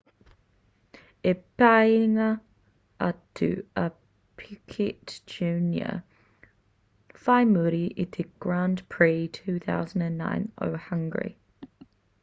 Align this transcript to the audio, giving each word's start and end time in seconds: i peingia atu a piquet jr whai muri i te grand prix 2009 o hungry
i 1.31 1.33
peingia 1.61 2.29
atu 3.07 3.49
a 3.81 3.83
piquet 4.39 5.13
jr 5.33 5.99
whai 7.27 7.37
muri 7.51 7.83
i 8.07 8.07
te 8.17 8.25
grand 8.47 8.83
prix 8.97 9.21
2009 9.37 10.51
o 10.69 10.73
hungry 10.89 11.33